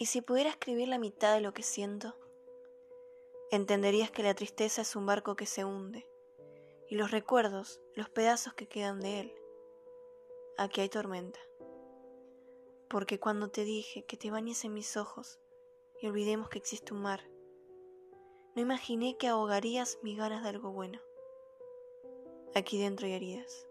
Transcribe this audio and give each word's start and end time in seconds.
¿Y 0.00 0.06
si 0.06 0.20
pudiera 0.20 0.50
escribir 0.50 0.86
la 0.86 1.00
mitad 1.00 1.34
de 1.34 1.40
lo 1.40 1.52
que 1.52 1.64
siento? 1.64 2.14
Entenderías 3.50 4.12
que 4.12 4.22
la 4.22 4.32
tristeza 4.32 4.82
es 4.82 4.94
un 4.94 5.06
barco 5.06 5.34
que 5.34 5.44
se 5.44 5.64
hunde, 5.64 6.08
y 6.88 6.94
los 6.94 7.10
recuerdos, 7.10 7.80
los 7.94 8.08
pedazos 8.08 8.54
que 8.54 8.68
quedan 8.68 9.00
de 9.00 9.20
él. 9.20 9.34
Aquí 10.56 10.82
hay 10.82 10.88
tormenta. 10.88 11.40
Porque 12.88 13.18
cuando 13.18 13.50
te 13.50 13.64
dije 13.64 14.04
que 14.04 14.16
te 14.16 14.30
bañes 14.30 14.64
en 14.64 14.72
mis 14.72 14.96
ojos 14.96 15.40
y 16.00 16.06
olvidemos 16.06 16.48
que 16.48 16.58
existe 16.58 16.94
un 16.94 17.02
mar, 17.02 17.28
no 18.54 18.62
imaginé 18.62 19.16
que 19.16 19.26
ahogarías 19.26 19.98
mis 20.02 20.16
ganas 20.16 20.44
de 20.44 20.50
algo 20.50 20.70
bueno. 20.70 21.00
Aquí 22.54 22.78
dentro 22.78 23.08
hay 23.08 23.14
heridas. 23.14 23.66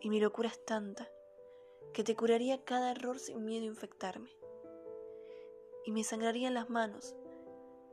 Y 0.00 0.10
mi 0.10 0.20
locura 0.20 0.48
es 0.48 0.64
tanta 0.64 1.10
que 1.92 2.04
te 2.04 2.14
curaría 2.14 2.62
cada 2.62 2.92
error 2.92 3.18
sin 3.18 3.44
miedo 3.44 3.64
a 3.64 3.68
infectarme 3.68 4.43
y 5.84 5.92
me 5.92 6.02
sangrarían 6.02 6.54
las 6.54 6.70
manos, 6.70 7.14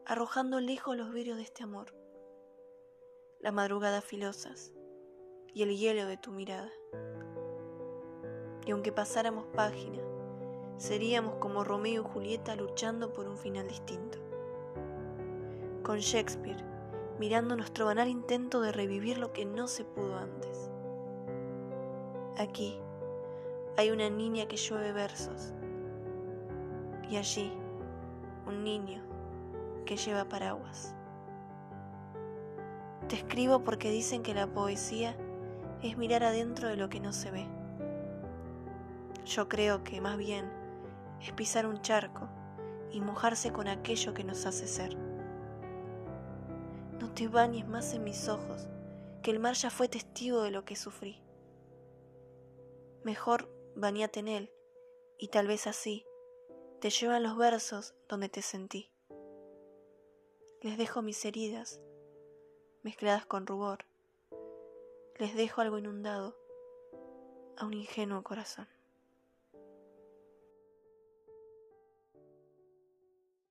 arrojando 0.05 0.59
lejos 0.59 0.95
los 0.95 1.11
vidrios 1.11 1.37
de 1.37 1.43
este 1.43 1.63
amor, 1.63 1.93
las 3.39 3.53
madrugadas 3.53 4.03
filosas 4.03 4.73
y 5.53 5.63
el 5.63 5.77
hielo 5.77 6.05
de 6.05 6.17
tu 6.17 6.31
mirada. 6.31 6.71
Y 8.65 8.71
aunque 8.71 8.91
pasáramos 8.91 9.45
página, 9.47 10.01
seríamos 10.77 11.35
como 11.35 11.63
Romeo 11.63 12.01
y 12.01 12.11
Julieta 12.13 12.55
luchando 12.55 13.11
por 13.11 13.27
un 13.27 13.37
final 13.37 13.67
distinto. 13.67 14.19
Con 15.83 15.97
Shakespeare, 15.99 16.63
mirando 17.19 17.55
nuestro 17.55 17.85
banal 17.85 18.07
intento 18.07 18.61
de 18.61 18.71
revivir 18.71 19.17
lo 19.17 19.33
que 19.33 19.45
no 19.45 19.67
se 19.67 19.83
pudo 19.83 20.17
antes. 20.17 20.69
Aquí 22.37 22.79
hay 23.77 23.91
una 23.91 24.09
niña 24.09 24.47
que 24.47 24.57
llueve 24.57 24.93
versos, 24.93 25.53
y 27.09 27.17
allí 27.17 27.51
un 28.51 28.63
niño 28.63 29.01
que 29.85 29.97
lleva 29.97 30.25
paraguas. 30.25 30.93
Te 33.07 33.15
escribo 33.15 33.63
porque 33.63 33.89
dicen 33.89 34.23
que 34.23 34.33
la 34.33 34.47
poesía 34.47 35.15
es 35.81 35.97
mirar 35.97 36.23
adentro 36.23 36.67
de 36.67 36.77
lo 36.77 36.89
que 36.89 36.99
no 36.99 37.13
se 37.13 37.31
ve. 37.31 37.47
Yo 39.25 39.49
creo 39.49 39.83
que 39.83 40.01
más 40.01 40.17
bien 40.17 40.51
es 41.21 41.31
pisar 41.33 41.65
un 41.65 41.81
charco 41.81 42.27
y 42.91 43.01
mojarse 43.01 43.51
con 43.51 43.67
aquello 43.67 44.13
que 44.13 44.23
nos 44.23 44.45
hace 44.45 44.67
ser. 44.67 44.97
No 46.99 47.11
te 47.11 47.27
bañes 47.27 47.67
más 47.67 47.93
en 47.93 48.03
mis 48.03 48.29
ojos, 48.29 48.67
que 49.23 49.31
el 49.31 49.39
mar 49.39 49.55
ya 49.55 49.69
fue 49.69 49.87
testigo 49.87 50.43
de 50.43 50.51
lo 50.51 50.65
que 50.65 50.75
sufrí. 50.75 51.21
Mejor 53.03 53.49
bañate 53.75 54.19
en 54.19 54.27
él, 54.27 54.53
y 55.17 55.29
tal 55.29 55.47
vez 55.47 55.67
así 55.67 56.05
te 56.81 56.89
llevan 56.89 57.21
los 57.21 57.37
versos 57.37 57.93
donde 58.09 58.27
te 58.27 58.41
sentí. 58.41 58.89
Les 60.61 60.79
dejo 60.79 61.03
mis 61.03 61.23
heridas, 61.25 61.79
mezcladas 62.81 63.27
con 63.27 63.45
rubor. 63.45 63.85
Les 65.19 65.35
dejo 65.35 65.61
algo 65.61 65.77
inundado 65.77 66.35
a 67.55 67.65
un 67.65 67.75
ingenuo 67.75 68.23
corazón. 68.23 68.67